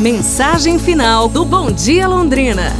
[0.00, 2.72] Mensagem final do Bom Dia Londrina.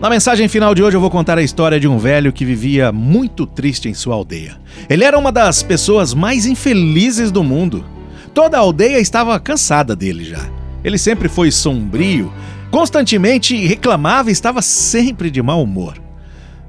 [0.00, 2.90] Na mensagem final de hoje eu vou contar a história de um velho que vivia
[2.90, 4.56] muito triste em sua aldeia.
[4.88, 7.84] Ele era uma das pessoas mais infelizes do mundo.
[8.32, 10.48] Toda a aldeia estava cansada dele já.
[10.82, 12.32] Ele sempre foi sombrio,
[12.70, 15.98] constantemente reclamava e estava sempre de mau humor.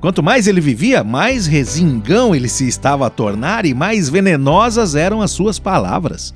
[0.02, 5.22] Quanto mais ele vivia, mais resingão ele se estava a tornar e mais venenosas eram
[5.22, 6.36] as suas palavras.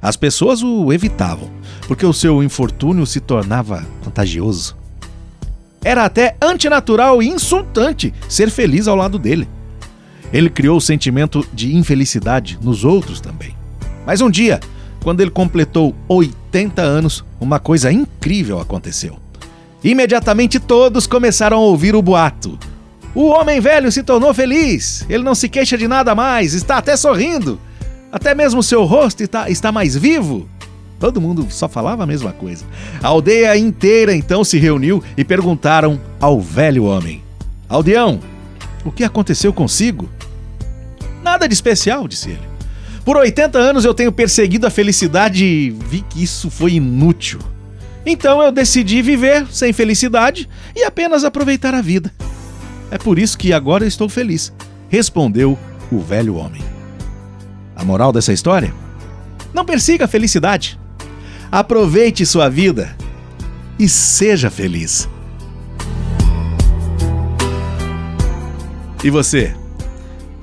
[0.00, 1.50] As pessoas o evitavam,
[1.86, 4.76] porque o seu infortúnio se tornava contagioso.
[5.82, 9.48] Era até antinatural e insultante ser feliz ao lado dele.
[10.32, 13.54] Ele criou o sentimento de infelicidade nos outros também.
[14.06, 14.60] Mas um dia,
[15.02, 19.18] quando ele completou 80 anos, uma coisa incrível aconteceu.
[19.82, 22.58] Imediatamente todos começaram a ouvir o boato.
[23.14, 25.04] O homem velho se tornou feliz.
[25.08, 27.60] Ele não se queixa de nada mais, está até sorrindo.
[28.14, 30.48] Até mesmo seu rosto está, está mais vivo.
[31.00, 32.64] Todo mundo só falava a mesma coisa.
[33.02, 37.24] A aldeia inteira então se reuniu e perguntaram ao velho homem:
[37.68, 38.20] Aldeão,
[38.84, 40.08] o que aconteceu consigo?
[41.24, 42.54] Nada de especial, disse ele.
[43.04, 47.40] Por 80 anos eu tenho perseguido a felicidade e vi que isso foi inútil.
[48.06, 52.12] Então eu decidi viver sem felicidade e apenas aproveitar a vida.
[52.92, 54.52] É por isso que agora eu estou feliz,
[54.88, 55.58] respondeu
[55.90, 56.73] o velho homem.
[57.84, 58.72] A moral dessa história?
[59.52, 60.80] Não persiga a felicidade.
[61.52, 62.96] Aproveite sua vida
[63.78, 65.06] e seja feliz.
[69.04, 69.54] E você?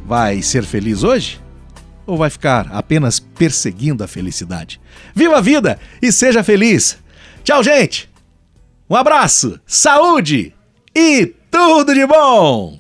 [0.06, 1.42] Vai ser feliz hoje?
[2.06, 4.80] Ou vai ficar apenas perseguindo a felicidade?
[5.16, 7.00] Viva a vida e seja feliz!
[7.44, 8.08] Tchau, gente!
[8.88, 10.54] Um abraço, saúde
[10.96, 12.70] e tudo de bom!